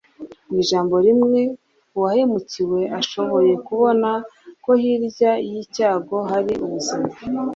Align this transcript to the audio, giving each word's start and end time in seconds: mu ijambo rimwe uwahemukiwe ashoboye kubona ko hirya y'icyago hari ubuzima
mu 0.49 0.55
ijambo 0.63 0.95
rimwe 1.05 1.41
uwahemukiwe 1.97 2.81
ashoboye 2.99 3.53
kubona 3.67 4.09
ko 4.63 4.71
hirya 4.81 5.31
y'icyago 5.49 6.17
hari 6.29 6.53
ubuzima 6.65 7.09